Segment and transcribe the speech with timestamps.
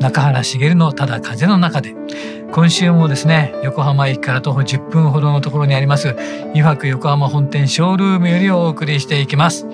[0.00, 1.94] 中原茂のただ風の中で。
[2.52, 6.14] 今週もですね横浜駅から徒歩10分ほどのところにあります
[6.50, 9.66] 油白横浜本店ショールームよりお送りしていきます。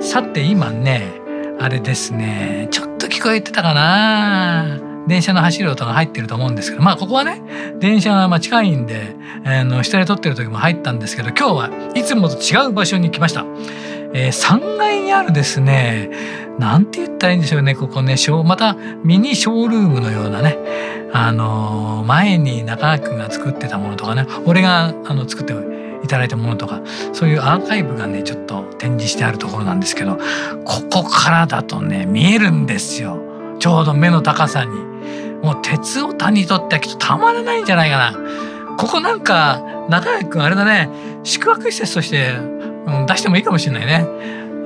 [0.00, 1.10] さて今ね
[1.58, 4.78] あれですねちょっと聞こえてたかな。
[5.08, 7.42] 電車の走る音が入ってると思うんですけどまあここはね
[7.78, 13.44] 電車がま近いんで、あの下で撮ってる時も入ったんですけど今日はいつもと違う場所に来ました、
[14.12, 16.10] えー、3階にあるですね
[16.58, 20.56] なんて言ったらいいんでしょうねここねまたミニショールームのようなね
[21.12, 25.54] あのー、前に中川君が作ってたものとかね俺があの作って
[26.04, 26.82] いただいたものとか
[27.12, 30.18] そういうアーカイブがねちょっと展示してあるところなんですけど
[30.64, 33.26] ここからだとね見えるんですよ
[33.58, 34.70] ちょうど目の高さに。
[35.42, 38.76] もう鉄オタにとってはきっとたまらないんじゃないかな。
[38.76, 40.90] ここなんか中谷君あれだね
[41.24, 42.34] 宿泊施設として、
[42.86, 44.06] うん、出してもいいかもしれないね。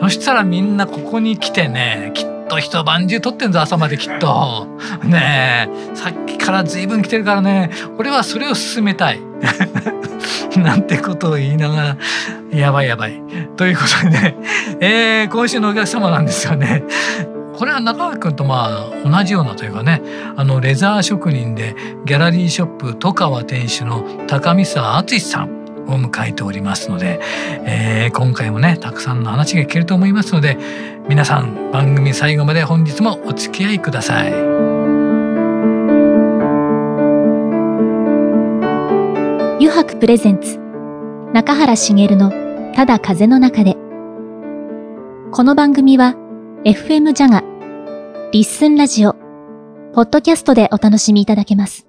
[0.01, 4.67] そしたらみんなここに来てねきっと一晩中撮ってんぞ朝まできっと。
[5.05, 9.21] ねえさっきから随分来てるからね俺はそれを進めたい。
[10.57, 11.97] なんてことを言いながら
[12.51, 13.23] やばいやばい。
[13.57, 14.37] ということでね、
[14.81, 16.83] えー、今週のお客様なんですよね。
[17.61, 20.01] これは中川君とまあ同じようなというかね
[20.35, 21.77] あのレザー職人で
[22.07, 25.60] ギャラリーショップ戸川店主の高見沢敦さん
[25.93, 27.21] を迎えておりますので、
[27.65, 30.57] えー、今回もねたくさんの話が聞けると思いますので
[31.09, 34.33] 皆さん番組最後まで本日もお付き合いください。
[39.59, 40.59] 油白プレゼンツ
[41.35, 42.33] 中原茂の
[42.75, 43.77] ただ風の中で
[45.33, 46.15] この番組は
[46.65, 47.51] FM ジャガ
[48.33, 49.15] リッスンラジオ、
[49.93, 51.89] ポッドキャストでお楽しみいただけます。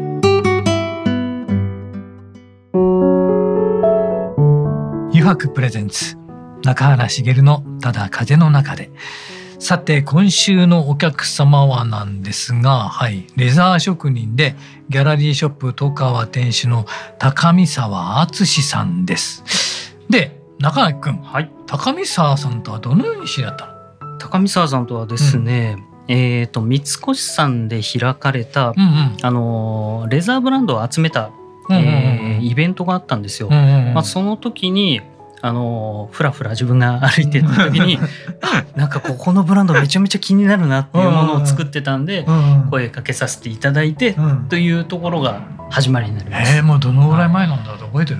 [5.31, 6.17] 油白プレゼンツ。
[6.63, 8.91] 中原茂の「ただ風の中で」
[9.59, 14.55] さて今週のお客様はなんですが、はい、レザー職人で
[14.89, 16.85] ギャラリーショップ戸川店主の
[17.17, 19.95] 高見沢敦さんです。
[20.09, 24.17] で中垣君、はい、高見沢さんとはどのように知り合ったの？
[24.19, 25.77] 高見沢さんとはですね、
[26.09, 31.31] うん、えっ、ー、と三越さんで開かれた、うんうん、あのレザーブランドを集めた、
[31.69, 33.47] うんうんうん、えー、イベントがあったんですよ。
[33.49, 35.01] うんうんうん、まあ、その時に
[35.43, 37.99] あのふらふら自分が歩いてた時に
[38.75, 42.25] なんかここのブランドめちゃめちゃ気になるなっていうものを作ってたんで
[42.69, 44.15] 声かけさせていただいて
[44.49, 45.41] というところが
[45.71, 46.57] 始まりになります。
[46.57, 48.19] えー、もうどのぐらい前なんだろう覚えてる？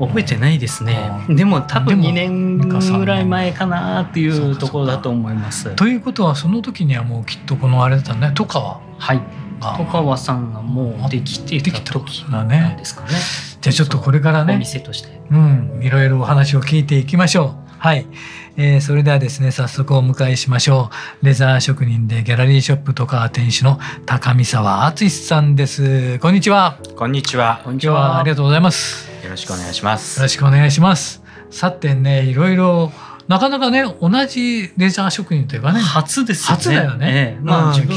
[0.00, 0.98] 覚えてないですね。
[1.28, 5.74] でも多分2年ぐらい前かなっていうところだと思います。
[5.76, 9.20] ということはその時にはもうきっとこのあれだったね戸川はい。
[9.78, 13.10] 戸川さんがもうできてた時なんですかね
[13.62, 14.56] じゃあちょっとこれからね。
[14.56, 15.08] お店として。
[15.30, 15.80] うん。
[15.82, 17.62] いろいろお話を聞いていきましょう。
[17.78, 18.06] はい、
[18.56, 20.90] えー、それではですね早速お迎えしましょ
[21.22, 21.26] う。
[21.26, 26.18] レザー職人でギャラリーショップとか店主の高見沢敦さんです。
[26.18, 26.78] こんにちは。
[26.96, 27.60] こんにちは。
[27.64, 29.08] こんにちはありがとうございます。
[29.22, 30.18] よろしくお願いします。
[30.18, 31.22] よろしくお願いします。
[31.50, 32.92] さてねいろいろ
[33.28, 36.56] なかなかね同じレジャー職人というかね初ですよね。
[36.56, 37.96] 初だよね、ええ、まあ、自分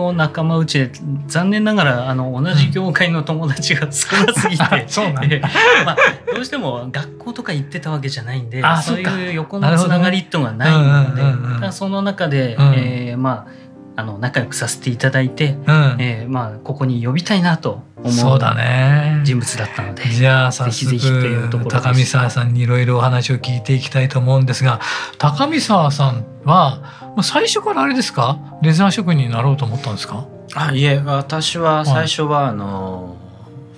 [0.00, 0.90] の仲間内で
[1.26, 5.40] 残念ながらあの同じ業界の友達が少なすぎて、うん、 そうなんえ
[5.84, 5.96] まあ、
[6.34, 13.60] どうしても学校とか行ってたわけじゃないんでそういう横のつながりっていうのがないので、その中で、うん、えー、まあ
[13.96, 19.20] あの仲良くさせていただいて、うん、えー、まあここに呼びたいなと思うそうだね。
[19.24, 24.80] 人物だったのでじゃあ早速高見沢さんにいろいろお話を聞いていきたいと思うんですが
[25.18, 26.80] 高見沢さんは
[27.22, 28.38] 最初からあれですか？
[28.62, 30.26] レザー職人になろうと思ったんですか？
[30.54, 33.16] あいえ私は最初は、あの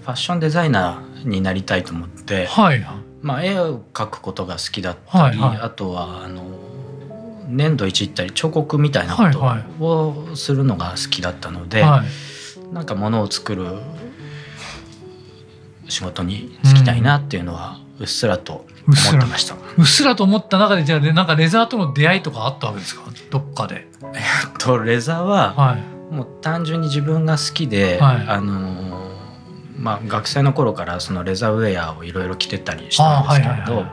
[0.02, 2.86] ファッションデザイナーになりたいと思って、はい。
[3.20, 6.42] まあ、絵を描くことが好きだったり、はいはい、あとはあの
[7.46, 9.22] 粘土いじったり彫刻みたいなこ
[9.78, 13.66] とをするのが好きだったので、はいはい、なんか物を作る
[15.92, 19.54] 仕事に就きたいなっていうのはうっすらと思ってました。
[19.76, 23.02] うっすらと思った中でじゃあなんかレザーとの出会いとかあったわけですか？
[23.30, 23.86] どっかで。
[24.02, 24.20] えっ
[24.58, 29.12] とレザーは、はい、もう単純に自分が好きで、はい、あの
[29.78, 33.84] まあ学生の頃からそのレザーウェアをいろいろ着てたりしたんですけれど。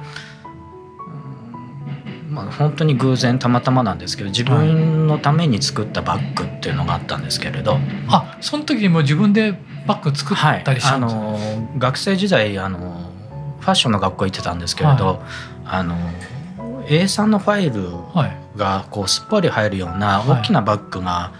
[2.30, 13.12] まあ、本当に偶然たまたまなんですけど自分のために作ったバッグっていうのがあったんですけれど、はい、あその時にも自分でバッグ作ったりしたんですか、はい、あの学生時代あの
[13.60, 15.20] ファッションの学校行ってたんですけれど、はい、
[15.66, 15.96] あの
[16.86, 17.90] A3 のファイル
[18.56, 21.34] がこうすっぽり入るような大きなバッグが、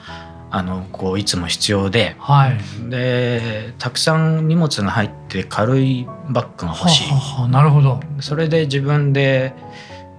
[0.52, 7.10] あのこういつも必要で、はい、でたくさん荷物が入って軽いバッグが欲しい。
[7.10, 9.54] ははなるほどそれで自分で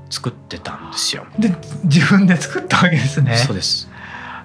[0.09, 1.27] 作ってたんですよ。
[1.39, 1.53] で
[1.85, 3.37] 自分で作ったわけですね。
[3.37, 3.89] そうです。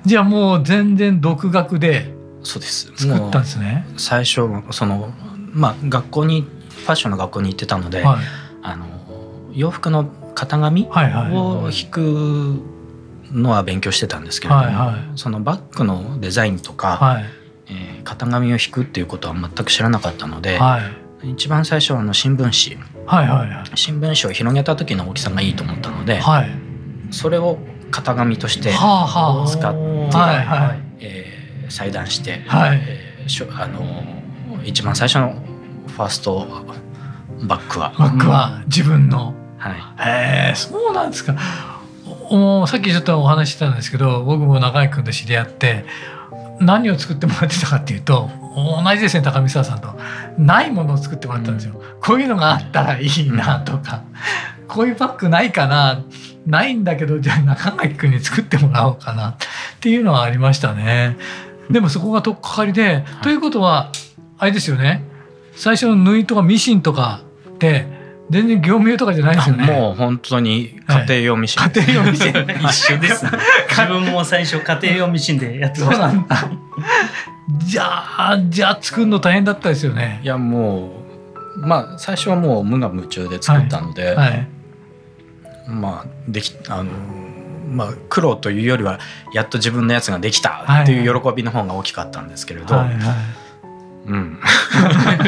[0.06, 2.15] じゃあもう全然独学で
[2.46, 2.92] そうです。
[2.96, 3.86] 作ったんですね。
[3.98, 5.14] 最初その
[5.54, 8.18] まあ学校にファッションの学校に行ってたので、はい、
[8.62, 8.86] あの
[9.54, 12.62] 洋服の型紙を引く
[13.32, 17.26] のは勉強してたんですけれども、はいはい、そのバッグのデザインとか、はい、
[17.68, 20.82] えー、型紙を引くっていうことは全く知らなかったので、は
[21.24, 26.50] い、一番最初あの新聞紙、はいはいはい、新聞紙を広げた時の大きさがいいと思ったので、はい、
[27.12, 27.58] それを
[27.90, 30.85] 型紙として使って、はいはい
[31.66, 32.82] えー、裁断して、はい。
[32.82, 33.84] えー、あの
[34.64, 35.42] 一番最初の
[35.88, 36.48] ファースト
[37.44, 37.94] バッグは。
[37.98, 39.74] バッグは自分の、はい、
[40.08, 41.36] へえそうなんですか。
[42.30, 45.86] おさっきちょっとお話ししたんですけど僕も中井君と知り合って
[46.60, 49.96] 何を作ってもらってたかっていうと同じですね高見沢さんと。
[50.38, 54.04] ないものを作ってもらったんですよ、うん、こういうのがあったらいいなとか、
[54.62, 56.04] うん、こういうバッグないかな
[56.46, 59.36] ないんだけどじゃあ中垣君に作ってもらおうかなっ
[59.80, 61.18] ていうのはありましたね。
[61.70, 63.92] でもそこが取っかかりで、はい、ということは
[64.38, 65.04] あれですよね。
[65.56, 67.86] 最初の縫いとかミシンとかって
[68.30, 69.66] 全然業務用とかじゃないですよね。
[69.66, 72.32] もう本当に家庭用ミシン、はい、家庭用ミシン。
[72.68, 73.26] 一緒です。
[73.70, 76.12] 自分も最初家庭用ミシンでやってました。
[77.60, 80.20] じゃあじゃあ作るの大変だったですよね。
[80.24, 81.04] いやも
[81.56, 84.16] うまあ最初はもう無我夢中で作ったので、はい。
[84.16, 84.48] はい、
[85.70, 86.92] まあできあの
[87.70, 89.00] まあ苦労というよりは
[89.34, 92.76] やっと自分のやつができたっていう喜びの方が大きかったんですけれど。
[92.76, 93.00] はいはい。
[94.08, 94.40] うん、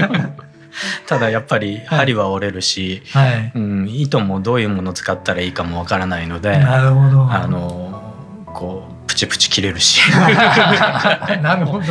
[1.07, 7.23] ただやっぱり針は折れるし、はい、うん、糸もどういうものを使ったらいいかもわからないのでなるほど。
[7.31, 8.13] あの
[8.45, 8.86] こ
[9.17, 9.99] チプチ切れるし。
[11.41, 11.85] なるほど。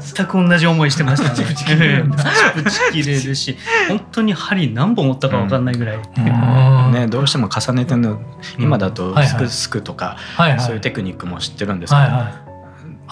[0.00, 1.30] 全く同じ思いしてましたね。
[1.30, 2.24] プチプチ切れるプチ
[2.64, 3.56] プチ切れるし
[3.88, 6.20] 本当に針何本折ったかわかんないぐらい、う
[6.88, 8.20] ん、ね、どうしても重ねての
[8.58, 12.50] 今だとすくすくとか、はいはい、そういうテクニックも知ってるんですけど、はいはい。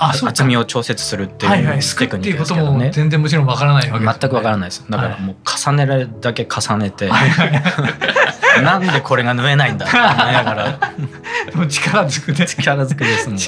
[0.00, 2.90] 厚みを調節するっていうテクニックですけどね。
[2.92, 4.84] 全然もちろんわからないわけです、全くわからないです。
[4.88, 7.10] だからもう重ねるだけ重ねて、
[8.62, 10.78] なんでこれが縫えないんだって思いながら。
[11.54, 12.46] もう力ずくで。
[12.46, 13.38] 力ずくですもん。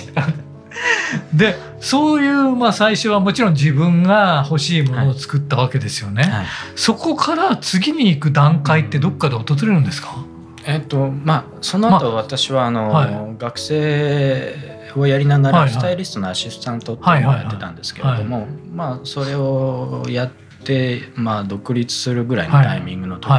[1.35, 6.23] でそういうまあ最初はもちろん自分が欲しいものを作ったわけですよね。
[6.23, 6.32] はい。
[6.32, 10.25] はい、そこから次に行く段階ってどっかで訪れるんですか、
[10.64, 14.54] えっとまあその後私はあの、はい、学生
[14.97, 20.30] をやりながらスタイリストのアシスタントっていうのをやってたんですけれどもまあそれをやっ
[20.64, 23.30] てまあ独立するぐらいのタイミングの時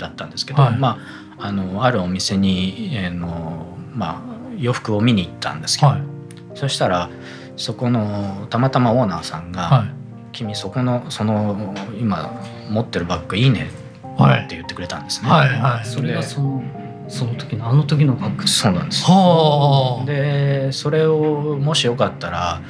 [0.00, 0.98] だったんですけどま
[1.38, 5.92] ああのあるお店に、えー、のまあ洋服を見に行ったんですけど、
[6.54, 7.08] そしたら
[7.56, 9.86] そこのたまたまオーナーさんが
[10.32, 12.30] 「君そこのその今
[12.68, 13.70] 持ってるバッグいいね」
[14.20, 15.30] って言ってくれたんですね。
[15.30, 16.62] はいはい、それがその
[17.08, 18.46] その時のあの時のバッグ。
[18.46, 19.04] そうなんです。
[20.06, 22.60] でそれをもしよかったら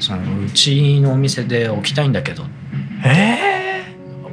[0.00, 2.44] そのうちのお店で置きたいんだけど
[3.04, 3.49] ええー、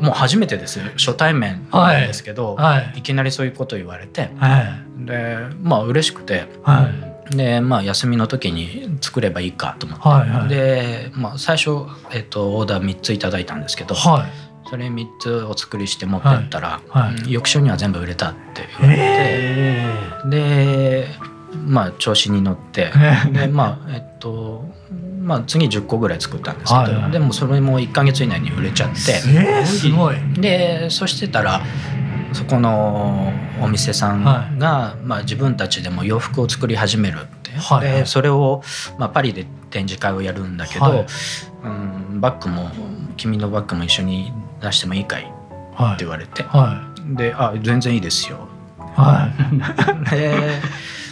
[0.02, 2.78] もう初めてです初対面なんですけど、はい。
[2.78, 4.62] はい、いきなりそういうこと言われて、は
[5.02, 6.90] い、でまあ嬉しくて、は
[7.32, 14.48] い、でまあ休みの時に作ればいいかと思って、はいはい、で、まあ、最初、えっと、オーダー3ついただいたんですけど、はい。
[14.70, 21.08] それ3つお作りして持ってったら、はいはい、翌週には全部売れたって言われて、えー、で
[21.66, 22.92] まあ調子に乗って、
[23.32, 24.66] でまあえっと
[25.28, 28.96] まあ、次10個ぐらい作ったんですけど、でもそれも1か月以内に売れちゃって、
[29.28, 30.16] えー、すごい。
[30.40, 31.62] でそしてたら
[32.32, 38.62] そこのお店さんが、はい、まあ、自分たちでも洋服を作り始めるって、でそれを、
[38.98, 41.06] まあ、パリで展示会をやるんだけど、はい、
[41.64, 41.68] う
[42.16, 42.72] ん、バッグも
[43.18, 44.32] 君のバッグも一緒に
[44.62, 48.48] 出してもいいかい?」って言われて、はい、で「あ全然いいですよ」
[48.96, 49.30] は
[50.08, 50.62] い、 で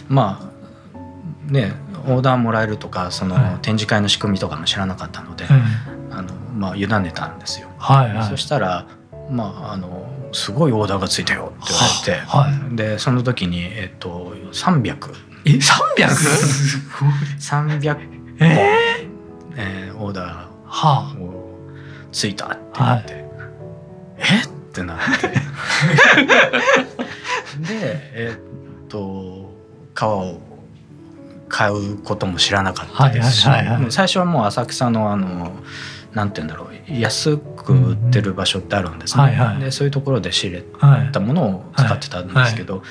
[0.08, 1.74] まあね
[2.06, 5.46] オーダーもらえるとかその展示会の仕組みとかも知らなかったので、
[6.10, 7.68] あのまあ、委ねたんですよ。
[7.78, 8.86] はいはい、そしたら、
[9.30, 18.06] まあ、あのすごいオーダーがついたよって言われて、はい、でその時に、えっと、300え 300?300 本、
[18.40, 19.08] えー、
[19.56, 21.46] えー、オーダーを
[22.12, 23.24] ついたって言って、はい、
[24.18, 24.22] え？
[24.44, 25.28] ってなって。
[27.66, 28.40] でえー、っ
[28.88, 29.50] と
[29.94, 30.40] 革を
[31.48, 33.48] 買うことも知らなかったですし、
[33.90, 35.52] 最初はもう浅草のあの
[36.16, 40.62] なんて言うんだろう安く売ってる場所ってあるんですね、でそういうところで仕入れ
[41.12, 42.82] たものを使ってたんですけど、は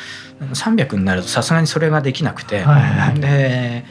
[0.41, 3.85] いはい、300になるとさすがにそれができなくて、はいはい、で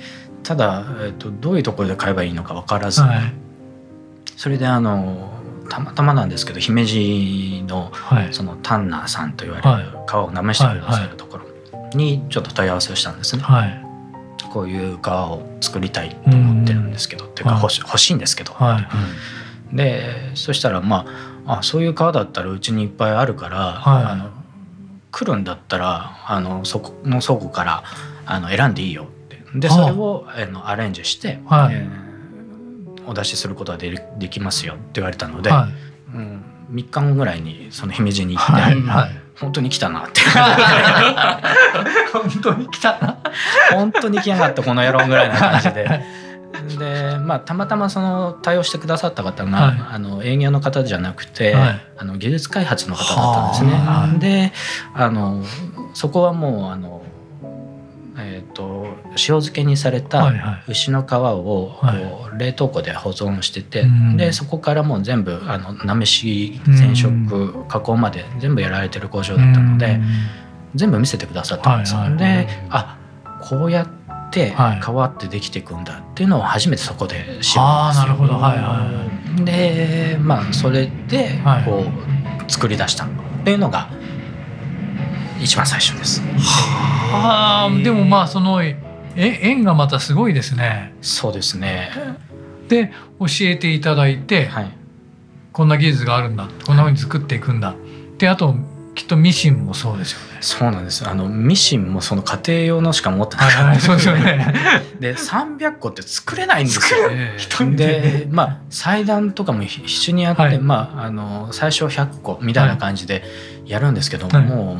[0.44, 3.18] ただ、えっと、どういうところで買えばいいのか分からず、はい、
[4.36, 5.32] それであの
[5.68, 7.90] たまたまなんですけど姫路の,、
[8.30, 11.44] そのタンナーさんと言われる皮をなめしてくださるところ
[11.94, 13.42] にちょっと問い合わせをしたんですね。
[14.54, 18.54] こういう革を作りたいと思ってるんですけど、っていうか欲し欲しいんですけど、
[19.72, 21.06] でそしたらま
[21.44, 24.30] ああそういう革だったらうちにいっぱいあるから、あの
[25.10, 27.82] 来るんだったらあのそこの倉庫から
[28.26, 29.42] あの選んでいいよって。
[29.56, 35.68] でそれを、あのアレンジして、はい、えー、お出しすることはでできますよって言われたので、は
[36.12, 38.82] い、うん、3日後ぐらいにその姫路に行って、はい。
[38.82, 40.20] はい本当に来たなって。
[42.12, 43.18] 本当に来たな。
[43.72, 46.24] 本当に来やがったこの野郎ぐらいな感じで。
[46.78, 53.66] でまあ、たまたまその対応してくださった方が、はい、あの営業の方じゃなくて、はい、あの技術開発の方だった
[54.08, 54.50] んですね。
[54.50, 54.52] で
[54.94, 55.42] あの
[55.94, 57.03] そこはもうあの
[58.24, 60.32] えーと、塩漬けにされた
[60.66, 70.00] 牛の皮をこう冷凍庫で保存してて、はいはい、でそこからもう全部あのなめし染色加工まで全部やられてる工場だったので
[70.74, 72.00] 全部見せてくださったんですよ。
[72.00, 72.08] はい。
[72.10, 72.98] はい、であ
[73.42, 77.62] こうやって皮ってできていくんだっていうのを初めてそこで知るんですよ。
[77.62, 77.92] は
[78.54, 81.84] いはい、でまあそれでこ
[82.48, 83.04] う作り出した。
[83.04, 83.08] っ
[83.44, 83.90] ていうのが
[85.44, 86.22] 一番最初です。
[86.40, 88.76] はあでもまあそのえ
[89.14, 90.94] 縁がまたすごいですね。
[91.02, 91.90] そうですね。
[92.68, 94.72] で教えていただいて、はい、
[95.52, 97.74] こんな技術があるんだこんなふうに作っていくんだ
[98.16, 98.54] であと
[98.94, 100.38] きっとミシンもそうですよね。
[100.40, 101.06] そうなんです。
[101.08, 103.50] あのミシンもその家庭用のしか持ってない。
[103.50, 104.54] はいはい、そうですよね。
[105.00, 107.10] で300個って作れないんですよ。
[107.76, 113.24] で、まあ裁断とかも必死にやって、はい、まああの最初100個みたいな感じで
[113.66, 114.76] やるんですけど、はい、もう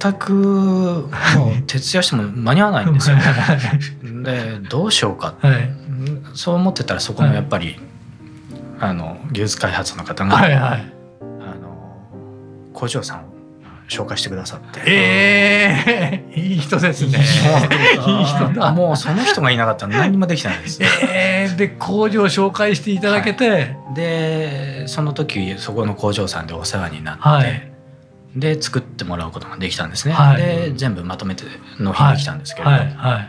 [0.00, 3.16] 全くもう徹夜しても間に合わないんですよ。
[4.22, 5.70] でどうしようか、はい、
[6.34, 7.76] そう思ってたらそこのやっぱり、
[8.78, 13.30] はい、あの技術開発の方が、はいはい、あの工場さんを
[13.88, 14.80] 紹介してくださって。
[14.86, 17.18] ええー、 いい人ですね。
[17.18, 18.72] いい人だ。
[18.72, 27.69] もうその人がいなかったら何もできないです、えー、で工場を紹介していただけて、はい、でその時そこの工場さんでお世話になって、はい
[28.36, 30.14] で作ってもらうことができたんですね。
[30.14, 31.44] はい、で全部まとめて
[31.78, 32.80] 納品できたんですけれど、はい。
[32.80, 33.28] はい、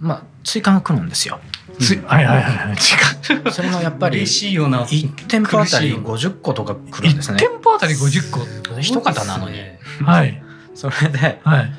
[0.00, 1.40] まあ追加が来るんですよ。
[1.78, 2.76] つはいはいはい、
[3.50, 4.84] それもやっぱり嬉しいよな。
[4.84, 7.36] 1店舗あたり50個とか来るんですね。
[7.36, 8.80] 1店舗あたり50個？
[8.80, 9.60] 一方なのに。
[10.02, 10.42] はい。
[10.74, 11.72] それで、はい、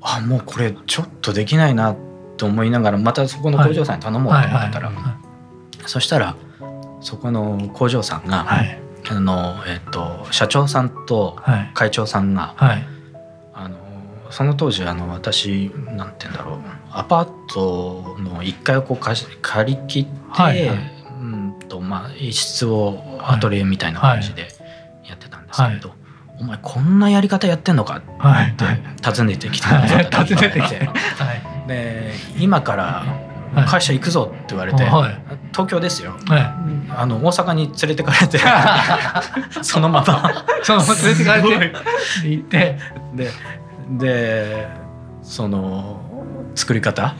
[0.00, 1.96] あもうこれちょっとできないな
[2.36, 4.92] と思いながらまたそこの工場さんに頼もうと思ったら、
[5.86, 6.36] そしたら
[7.00, 11.36] そこの工場さんが、はいあの、えっと、社長さんと
[11.74, 12.86] 会長さんが、はい、
[13.54, 13.76] あの
[14.30, 16.60] その当時あの私なんて言うんだろう。
[16.90, 20.78] アパートの1階をこう借り切って、はいはい、
[21.20, 24.48] うんとまあ、一室をアトリエみたいな感じで
[25.04, 25.94] やってたんですけれど。
[26.38, 28.64] お前こんなやり方やってんのかって
[29.02, 30.90] 尋ねてきてくださった 訪ねてきて、
[31.66, 33.04] で今から
[33.68, 35.22] 会社行くぞって言われて、はい、
[35.52, 36.40] 東京ですよ、はい、
[36.90, 38.38] あの大阪に連れてかれて
[39.62, 40.44] そのまま。
[40.62, 41.72] そのまま連れてかれて。
[42.24, 42.78] 行って。
[43.14, 43.30] で
[43.90, 44.68] で
[45.22, 46.00] その
[46.54, 47.14] 作り方？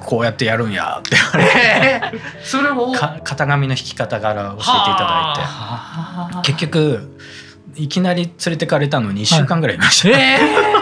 [0.00, 2.18] こうやってやるんやって言われて。
[2.42, 2.92] それも。
[2.92, 6.52] 型紙の引き方から教えていただいて。
[6.52, 7.18] 結局
[7.76, 10.73] いきなり連れてかれたのに1週間ぐらいいました、はいえー、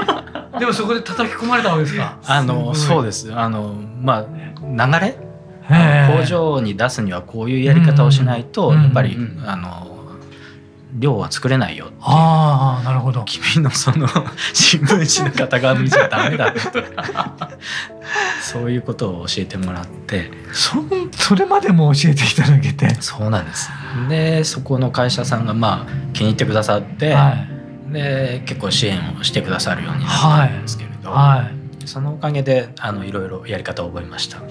[0.59, 2.19] でもそこで叩き込まれたわけですか？
[2.27, 3.33] あのそうです。
[3.35, 5.17] あのまあ流れ？
[6.19, 9.17] 工場に出すにはこういうやり方をしないとやっぱり
[9.47, 9.89] あの
[10.99, 13.25] 量は作れないよああなるほど。
[13.25, 14.07] 君のその
[14.53, 16.61] 新聞紙の型紙じゃダメだと
[18.43, 20.31] そういうことを教えてもらって。
[20.53, 20.75] そ
[21.13, 22.95] それまでも教えていただけて。
[23.01, 23.71] そうなんです。
[24.11, 27.49] でそこの会社さんがまあ気に入ってくださって、はい、
[27.93, 34.39] で結構支援をしてくださるようになったんですけれど、はい、はいそのおかげであのいろいろやり方を覚えました。
[34.39, 34.43] あ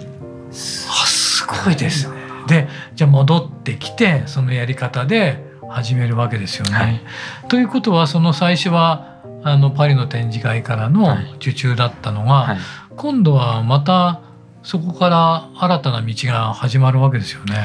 [0.51, 2.17] すごいですね。
[2.47, 6.71] でじゃあ戻ってきてそのやり方で始めるわけですよね。
[6.73, 7.01] はい、
[7.47, 12.57] ということはその最初はあのパリの展示会からの受注だったのが、
[12.95, 14.21] 今度はまた
[14.63, 17.55] そこから新たな道が始まるわけですよね。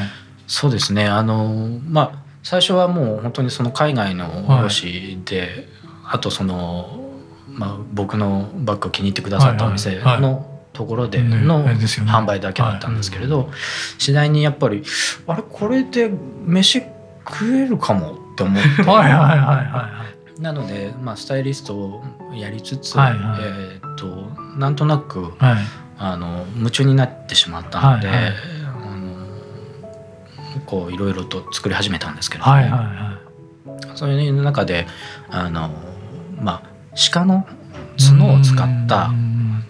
[0.46, 5.66] そうですねあの、まあ、最初はもう本当にその海外の卸で、
[6.04, 7.02] あとその
[7.48, 13.50] まあ、僕のバッグを気に入ってくださったお店のところでの販売だけだったんですけれど
[13.98, 14.84] 次第にやっぱり
[15.26, 16.08] あれこれで
[16.44, 16.82] 飯
[17.26, 18.82] 食えるかもって思って。
[20.38, 24.06] なので、まあ、スタイリストをやりつつ、えー、と
[24.58, 25.32] なんとなく、
[25.98, 28.08] あの夢中になってしまったので、
[30.64, 32.56] こういろいろと作り始めたんですけれども、
[33.94, 34.86] そういう中で
[35.28, 35.70] あの
[36.40, 36.70] まあ
[37.12, 37.46] 鹿の
[37.98, 39.10] 角を使った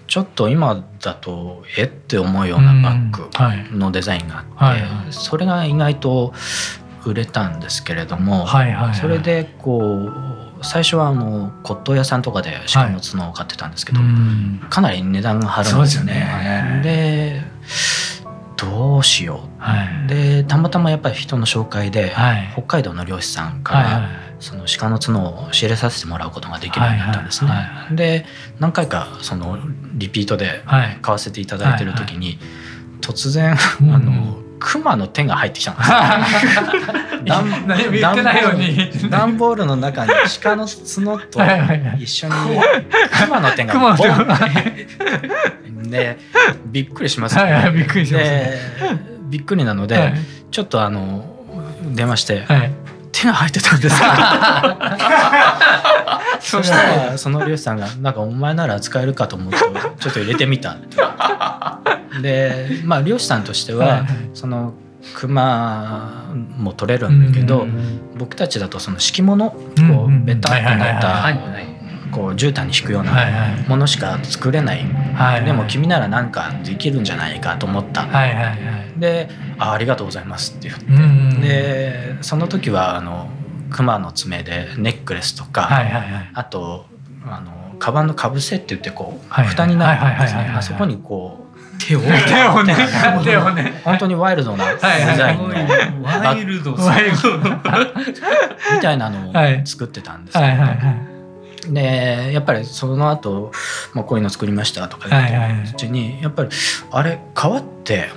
[0.07, 1.85] ちょっと今だとえ？
[1.85, 6.33] って思うようなバッグのデザインがあってそれが意外と
[7.05, 8.47] 売れたんですけれども
[9.01, 10.11] それでこ
[10.61, 14.01] う最初はあの骨董屋さんとかで鹿の角を買ってたんですけど
[14.71, 16.81] かなり値段が張るんですよね。
[16.83, 17.43] で
[18.57, 19.49] どうしよ
[20.07, 22.13] う、でたまたまやっぱり人の紹介で、
[22.55, 24.09] 北海道の漁師さんから、
[24.41, 27.51] その鹿の角を仕入れさせてもらうことができるようになったんですね。
[27.51, 27.67] はいはい。
[27.87, 28.27] はい、で
[28.59, 29.59] 何回かその
[29.95, 30.63] リピートで
[31.03, 35.97] 買わせていただいてる時に、はいはい、突然、あの熊の手が入ってきたんですよ。
[39.11, 41.41] 段ボールの中に鹿の角と
[41.99, 42.35] 一緒に
[43.25, 44.05] 熊の手がボ
[45.83, 46.19] ンで
[46.67, 47.73] びっくりしますよね。
[47.75, 48.53] びっくりします、ね、
[49.29, 50.15] びっくりなので、はい、
[50.51, 51.25] ちょっとあの
[51.83, 52.71] 電話して、はい。
[53.13, 53.97] 手が入ってたんです。
[56.41, 60.99] そしたらその漁師さんが「なんかお前なら使えるかと思ってちょっと入れてみた」って。
[62.21, 64.75] でまあ漁師さんとしては、その
[65.15, 67.67] 熊も取れるんだけど、
[68.19, 69.59] 僕たちだとその敷物こ
[70.09, 71.57] うベタっとなった
[72.13, 73.13] こう絨毯に敷くような
[73.69, 81.03] ものしか作れない、はいはい、でも君なら何かできるんじゃないかと思った、はいはいはい、であ「ありがとうございます」って言って、うんう
[81.35, 83.29] ん、でその時はあの
[83.71, 86.87] 熊の爪でネックレスとか、はいはいはい、あと
[87.27, 90.53] あのカバンのかぶせって言ってこう、はいはい、蓋になるんですね。
[90.57, 91.46] あそこにこう
[91.79, 92.77] 手を手をね。
[93.25, 93.81] 手をね。
[93.85, 96.73] 本当にワイルドなデザインのワイルド。
[96.73, 96.81] み
[98.81, 99.33] たいなのを
[99.65, 101.17] 作ってたんですけど、はいはいはい。
[101.73, 103.53] でやっぱりその後、
[103.93, 105.27] まあこういうの作りましたとか言っ
[105.65, 106.51] てうちにやっぱり
[106.93, 108.11] あれ皮って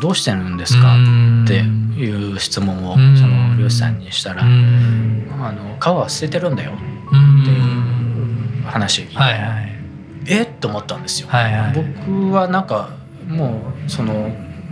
[0.00, 0.96] どうしてるんですか？
[1.44, 1.58] って
[2.00, 7.58] いう質問をその漁師さんにしたら「あの皮は捨ててるんだよ」ってい
[8.62, 9.79] う話、はいはい、
[10.26, 10.42] え？
[10.42, 11.28] っと思ったんですよ。
[11.28, 12.90] はいはい、僕はなんか
[13.26, 14.30] もうその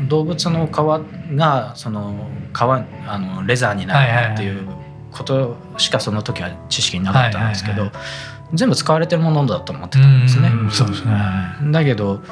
[0.08, 4.66] 動物の皮がその皮あのレザーになるっていう
[5.11, 7.90] ことしかその時は知識なかったんですけど、
[8.54, 10.50] 全部使われてるものだと思ってたんですね。
[10.68, 11.12] うそうですね。
[11.70, 12.22] だけど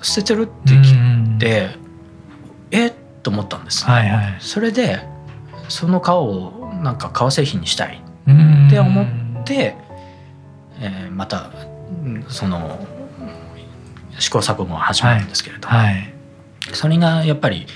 [0.00, 1.76] 捨ててるって聞いて
[2.70, 2.86] え？
[2.88, 4.98] っと思ったんです、はいはい、それで
[5.68, 8.02] その皮をなんか革製品にしたい
[8.66, 9.06] って思っ
[9.44, 9.76] て、
[10.80, 11.52] えー、また
[12.28, 12.86] その
[14.18, 15.86] 試行錯誤が始まるんですけれども、はい。
[15.86, 16.14] はい、
[16.72, 17.66] それがやっぱり、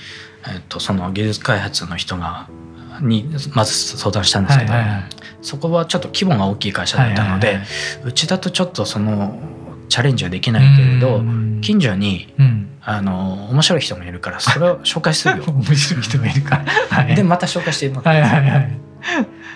[0.47, 2.49] えー、とその技術開発の人が
[3.01, 5.03] にまず相談したんですけど、はいはいはい、
[5.41, 9.39] そこはちょっと規模が大きい会社だったので、はいはいはい、うちだとちょっとその
[9.89, 11.21] チャレンジはできないけれど
[11.61, 15.43] 近所に、うん、あの面白い人がいるからそれを紹介するよ。
[15.51, 18.79] 面白い人がいるから、はい、でまた紹介してもらって、はいはいはい、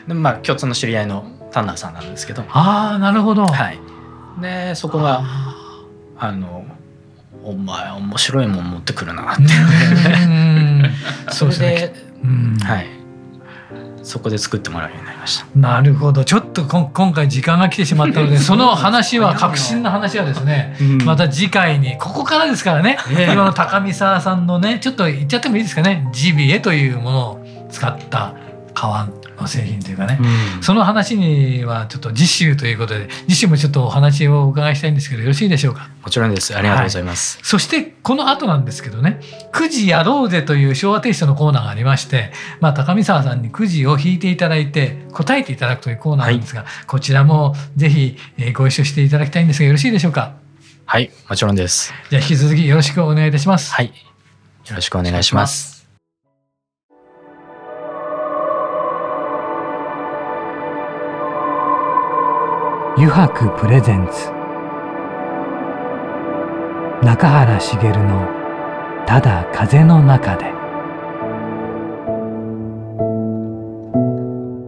[0.08, 2.44] でまあ共通の知り合いのタンナーさんなんですけど。
[2.50, 3.80] ああなるほど、はい、
[4.40, 5.24] でそこが
[6.18, 6.66] あの
[7.44, 9.44] お前面白いもん持ってくるなって
[11.34, 11.94] それで、
[12.64, 13.02] はい。
[14.04, 15.46] そこで作ってもらうようになりました。
[15.56, 16.26] なるほど。
[16.26, 26.08] ちょっとこ今回時間が来てしまったので その話は革新の話はですね、うん、また次回にここからですからね、えー、今の高見沢さんのねちょっと言っちゃってもいいですかね。
[26.12, 28.34] ジビエというものを使った
[28.74, 29.08] 革
[29.42, 30.20] の製品というかね、
[30.58, 35.90] うん、その話にはちょっと次週ということで次週もちょっとお話をお伺いしたいんですけどよろしいでしょうか？
[36.04, 36.56] もちろんです。
[36.56, 39.20] ありがとうございます、はい、そしてこの後なんですけどね
[39.54, 48.18] 「9時やろうぜ」という昭和テイストのコーナーがありまして、まあ、高見沢さんにくじを引いていただいて答えていただくというコーナーなんですが、はい、こちらもぜひ
[48.54, 50.34] ご一緒していただきたいんですがよろしいでしょうか？
[50.86, 51.94] はいもちろんです。
[52.10, 53.74] じゃあ引き続きよろしくお願いいたします。
[53.74, 53.94] はい。
[54.68, 55.71] よろしくお願いします
[63.04, 64.30] 油白プレゼンツ
[67.04, 68.28] 中原茂の
[69.08, 70.46] ただ風の中で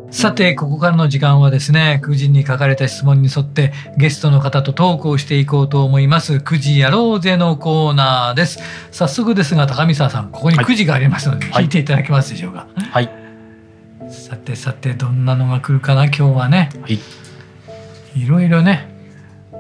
[0.10, 6.38] さて、ここからの時間はですね、9時に書かれた質問に沿ってゲストの方とトークをしていこうと思います。
[6.38, 8.58] 9時やろうぜのコーナーです。
[8.89, 12.65] 早速ですが、高見沢さん、ここに9時がありますので、はい、聞いていただけますでしょうか？
[12.76, 13.12] はい。
[14.10, 16.72] さてさて、どんなのが来るかな、今日はね。
[16.82, 16.98] はい。
[18.15, 18.89] いろいろね、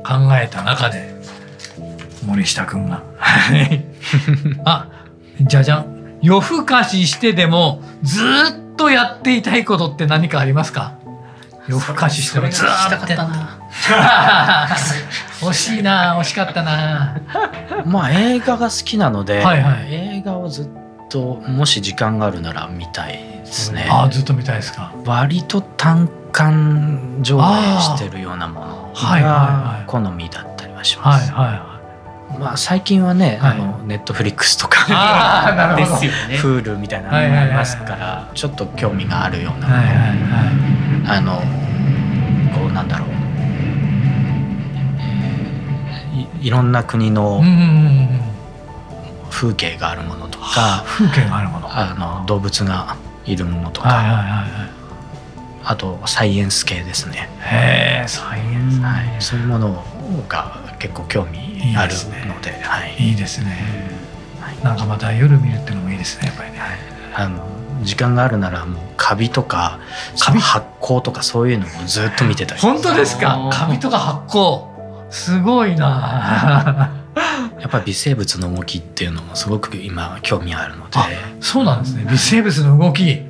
[0.05, 1.13] 考えた中で、
[2.25, 3.03] 森下君が。
[4.65, 4.87] あ、
[5.41, 6.19] じゃじゃん。
[6.21, 10.93] 夜更かししてでもずっとやっていたいことって何かありますか？
[11.67, 12.71] 夜更かししてもずっと。
[15.47, 17.17] 惜 しいな惜しかったな。
[17.85, 20.82] まあ映画が好きなので、はいはい、映画をずっと
[21.21, 23.87] もし時間があるなら見たいですね。
[23.89, 24.93] あずっと見たいですか。
[25.05, 27.41] 割と単館上映
[27.81, 31.73] してるようなものが好みだったりはします、はいはいはい。
[32.39, 34.87] まあ、最近はね、はい、あのネットフリックスとか
[35.77, 36.37] ですよね。
[36.37, 39.81] フールみたいなのもありますから、ちょっと興味があるようなもの、
[41.11, 41.35] あの
[42.55, 43.07] こうなんだろう、
[44.99, 47.43] えー、いいろんな国の
[49.29, 51.37] 風景があるものとか、風景が。
[51.37, 54.49] あるものあの動物がいるものとか、はいはいはいはい。
[55.65, 57.29] あとサイエンス系ですね。
[57.39, 59.83] へえ、サイエンス、はい、そういうもの
[60.27, 61.39] が結構興味
[61.77, 61.93] ある
[62.27, 63.57] ので、はい、いいですね、
[64.41, 66.69] はい、なんかまた夜見るっていうのもいいですねやっぱりね、はい、
[67.13, 67.45] あの
[67.81, 69.79] 時間があるならもうカビとか
[70.19, 70.41] カビ？
[70.41, 73.49] 発酵とかそういうのもずっと見てたり本当ですか？
[73.53, 74.67] カビとか発酵
[75.09, 80.99] すごいなやっぱり微生物の動きっていうのもすごく今興味あるので。
[81.39, 82.05] そうなんですね。
[82.09, 83.03] 微生物の動き。
[83.03, 83.29] へ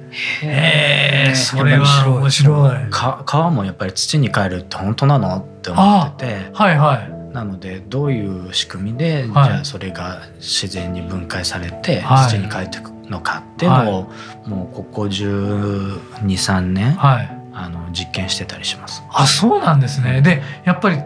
[1.32, 2.78] えそれは面白い。
[2.92, 6.50] 皮もやっぱり土に帰るって本当なのって思ってて。
[6.54, 7.14] はいはい。
[7.34, 14.10] なのでどういう仕組みで、はい、じゃあそれが自然に分解されて土に帰っていくのかっていうのを、は
[14.46, 19.04] い、もうここ1213年、はい、あの実験してたりします。
[19.12, 20.22] あそうなんですね。
[20.22, 20.98] でやっぱり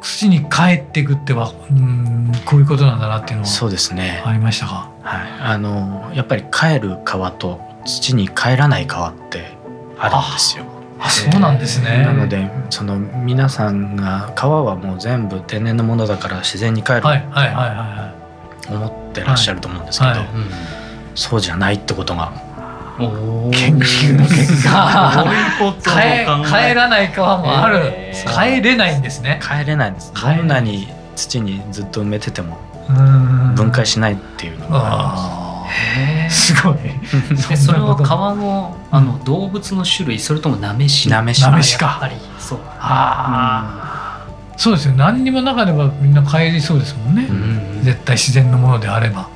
[0.00, 4.22] 土に帰っていくってはうんこういうことなんだなっていうのはそうですね。
[4.24, 9.56] ありましたか、はい、あのやっぱり帰る川と土に帰らない川って
[9.98, 10.64] あるんですよ。
[10.98, 12.04] あそうなんですね。
[12.04, 17.08] なのでその皆さんが川はもう全部天然のものだから自然に帰るって
[18.68, 20.12] 思ってらっしゃると思うんですけど、
[21.14, 22.32] そうじゃないってことが
[22.98, 25.24] 研究の結果。
[26.46, 29.40] 帰らない川もある、帰れないんですね。
[29.42, 30.12] 帰れないんです。
[30.14, 32.58] どんなに土にずっと埋めてても
[33.56, 35.36] 分解しないっていうのが。
[36.30, 36.76] すごい。
[37.56, 42.00] それは川のあの動物の種類それともなめしなめしなめしか。
[42.38, 42.58] そう。
[42.80, 44.94] あ、うん、そうですよ。
[44.94, 49.28] 何にもなければみんな帰りそうですもんね、うん、絶対自然のものであれば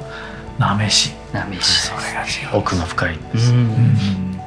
[0.61, 1.13] なめし。
[1.33, 1.89] なめし。
[1.89, 4.39] それが違う奥の深いです、うん、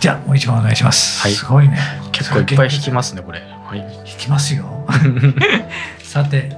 [0.00, 1.76] じゃあもう一番お願いします、はい、すごいね。
[2.12, 4.86] 結構いっぱい引きますねこれ、はい、引きますよ。
[6.02, 6.56] さて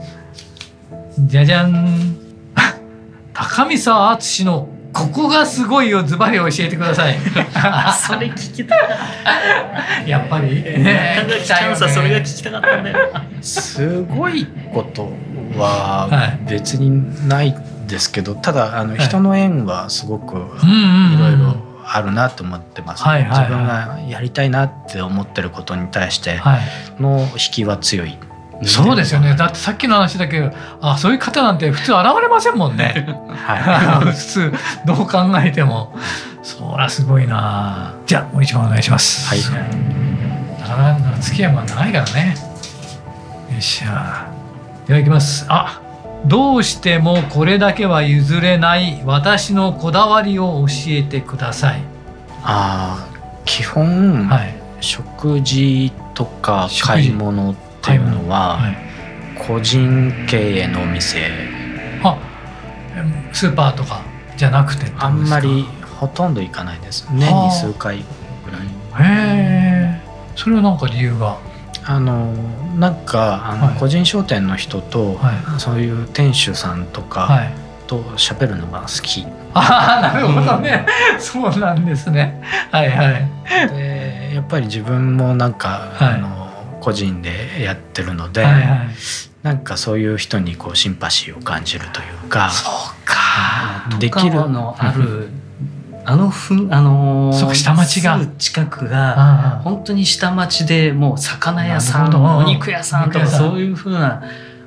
[1.19, 2.17] じゃじゃん。
[3.35, 7.19] 高見沢敦のここがすごいよズバリ教えてください。
[8.07, 8.89] それ聞きたかっ
[10.05, 10.55] たやっぱり。
[10.55, 11.27] ね。
[11.45, 15.13] チャンスはそれが聞きたかったんだよすごいこと
[15.57, 17.53] は別にない
[17.87, 20.39] ですけど、ただあの人の縁はすごくい
[21.19, 26.41] ろいろあるなと思ってます、ね、自分がやりたいなって思ってることに対して
[26.99, 28.19] の引きは強い。
[28.63, 29.35] そうですよね。
[29.37, 34.53] だってさっきの話だけどあそういう方なんて普通現れませんもんね、はい、 普通
[34.87, 35.95] どう考えても。
[36.43, 37.95] そりゃすごいな。
[38.07, 39.29] じゃあもう一番お願いします。
[39.29, 39.41] はい。
[40.61, 42.37] なかなか付き合いも長いからね。
[43.51, 44.27] よっしゃ。
[44.85, 45.47] いただきます。
[45.49, 45.81] あ
[46.27, 51.83] どうしてもこれだけは譲れない私のこだわりを教えてください。
[52.43, 53.07] あ
[53.45, 58.59] 基本、はい、食事とか買い物っていうのは、
[59.47, 61.31] 個人経営のお店。
[62.03, 62.17] あ
[63.33, 64.03] スーパーとか
[64.37, 65.67] じゃなくてあんまり
[65.99, 67.07] ほとんど行かないです。
[67.13, 68.05] 年に数回
[68.45, 68.63] ぐらい。
[68.63, 70.01] へえ
[70.37, 71.37] それは何か理由が？
[71.87, 72.33] あの
[72.79, 77.51] なんかあの、個人商店の人と、はい、そういう店主さんとか
[77.87, 79.27] と喋るのが好き。
[79.57, 82.43] ああなるほどね、うん、そうなんですね。
[82.73, 83.29] はいはい。
[83.77, 88.89] でやっぱり自分もなんか、はい、あの個人でやってるので、はいはい、
[89.43, 92.73] なんかそういう人にこうシンパシーを感じるというかそう
[93.05, 93.99] か。
[94.01, 94.49] できる。
[94.49, 95.29] のある
[96.07, 98.21] あのふあのー、そう下町が。
[98.39, 104.23] 近くが本当に下町でもう魚屋さんお肉屋さんとかそういうふうな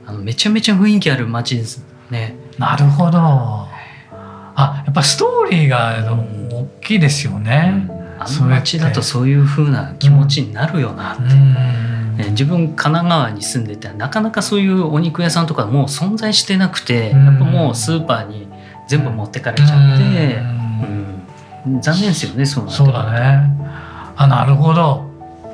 [0.06, 2.36] あのめちゃめちゃ雰囲気ある街ですね。
[2.58, 3.20] なるほど。
[3.20, 6.12] あやっぱストーリーが
[6.52, 7.88] 大きいですよね。
[8.20, 11.24] あの街だとそういう風な気持ちになるよなって。
[11.24, 18.48] うん、自分神奈川に住んでてなかなかそういうお肉屋さんとかもう存在してなくて、やっぱもうスーパーに
[18.88, 20.57] 全部持ってかれちゃって、うん、
[21.82, 23.50] 残念ですよねそうそうだね。
[24.16, 25.06] あなるほど。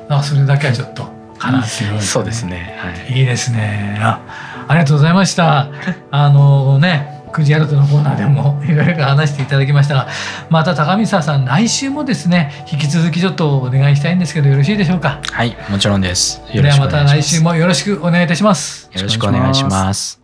[0.08, 1.02] あそれだけはちょっと
[1.42, 3.98] 悲しい、ね、そうですね、はい、いいですね。
[4.00, 4.20] あ
[4.68, 5.68] ありがとうございました。
[6.10, 10.08] あのね9時アルトのコーナーでもいろいろ話していただきましたが
[10.50, 15.20] また高見沢さん来週もですね引き続きちょっとお願いしたいんですけどよろしいでしょうか？
[15.32, 16.40] はいもちろんです。
[16.52, 18.88] ではまた来週もよろしくお願いいたします。
[18.92, 20.23] よろしくお願いします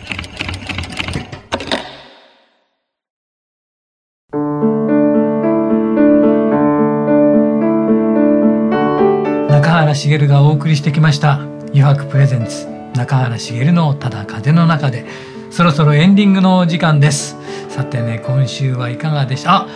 [9.91, 11.33] 原茂がお送りしてきました
[11.73, 15.05] 余白プレゼンツ中原茂のただ風の中で
[15.49, 17.35] そろそろエンディングの時間です。
[17.67, 19.63] さてね今週はいかがでした？
[19.63, 19.67] あ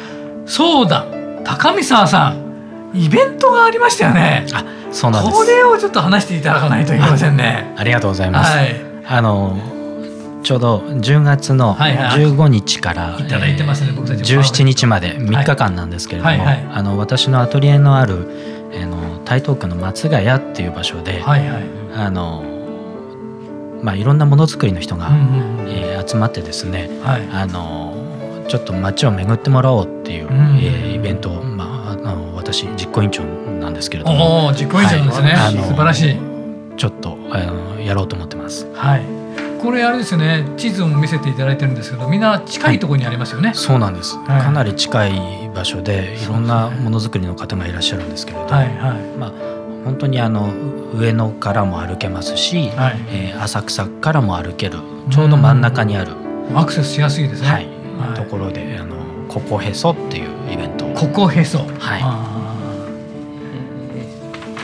[0.46, 1.06] そうだ
[1.44, 4.46] 高見沢さんイベントがありましたよね。
[4.54, 5.38] あそうなんです。
[5.38, 7.74] これをちょっと話していただかないといけませんね。
[7.76, 9.60] ありがとうございます、はい、あの
[10.44, 22.44] ちょうど10月の15日から17日まで3日間なんですけれども、あの私のアトリエのあるあの台東区の松ヶ谷っていう場所で、はいはい、あの
[23.82, 36.18] まあ、いろんなものづくりの人が、うんうん、えー、集まってですね、はい、あのちょっと街を巡ってもらおうっていう、うん、えー、イベントを、まあ、あの私実行委員長なんですけれども実行委員長ですね、はい、素晴らしい。
[36.78, 38.68] ちょっとあのやろうと思ってます。
[38.74, 39.25] はい
[39.66, 50.54] これあれですよね地図も見せていただいてるんですけどみんな近いところにありますよね、はい、そうなんです、はい、かなり近い場所でいろんなものづくりの方がいらっしゃるんですけれど、はいはい、まあ本当にあの
[50.94, 54.80] 上野からも歩けますし、はい、えー、浅草からも歩ける。
[55.12, 56.14] ちょうど真ん中にある。
[56.56, 57.68] アクセスしやすいですね、はい。
[58.16, 58.96] ところであの
[59.28, 60.88] ココヘソっていうイベント。
[60.96, 61.60] ココヘソ。
[61.60, 62.02] はい。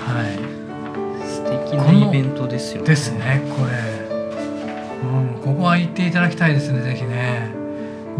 [0.08, 0.24] は
[1.24, 2.88] い、素敵なイベントですよね。
[2.88, 3.91] ですねこれ
[5.44, 7.52] ここは行っていただきたいですねぜひね。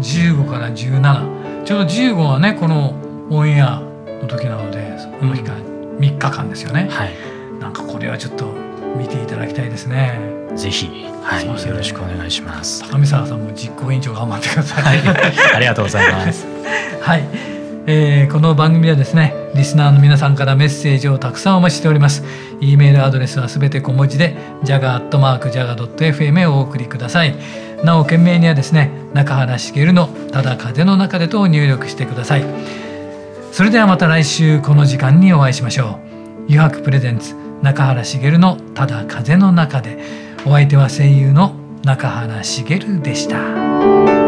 [0.00, 2.94] 15から17ちょうど15はねこの
[3.30, 3.80] オンエア
[4.22, 7.12] の時なのでこの日から3日間ですよね、はい、
[7.60, 8.52] なんかこれはちょっと
[8.96, 10.18] 見ていただきたいですね。
[10.54, 12.82] ぜひ、はい、よろしくお願いします。
[12.90, 16.46] 高見沢さんも実行委員長頑張ってください、はい、ありがとうございます。
[17.00, 17.51] はい
[17.86, 22.22] えー、この番組はですねリスナーの皆さんからメッセージをたくさんお待ちしております。
[22.60, 27.36] e メールアドレスはすべて小文字で jaga.jaga.fm へお送りください。
[27.84, 32.44] なお件名にはですね中原茂のただ風の中でと入力してください。
[33.50, 35.98] それではまた来週この時間にお会いしましょ
[36.40, 36.44] う。
[36.46, 40.32] 油白プレゼンツ中原茂のただ風の中で。
[40.44, 44.21] お相手は声優の中原茂でした。